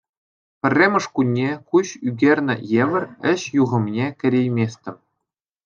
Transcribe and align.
Пӗрремӗш 0.61 1.05
кунне 1.19 1.49
куҫ 1.73 1.89
ӳкернӗ 2.13 2.55
евӗр 2.83 3.03
ӗҫ 3.31 3.41
юхӑмне 3.61 4.05
кӗрейместӗм. 4.25 4.97